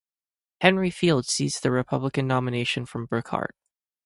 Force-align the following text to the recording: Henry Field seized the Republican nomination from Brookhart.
Henry 0.61 0.89
Field 0.89 1.27
seized 1.27 1.61
the 1.61 1.69
Republican 1.69 2.25
nomination 2.25 2.87
from 2.87 3.05
Brookhart. 3.05 3.51